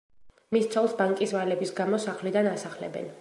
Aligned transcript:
მის 0.55 0.63
ცოლს 0.75 0.95
ბანკის 1.01 1.35
ვალების 1.37 1.75
გამო 1.81 2.01
სახლიდან 2.09 2.53
ასახლებენ. 2.57 3.09